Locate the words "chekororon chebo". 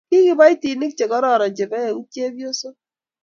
0.97-1.77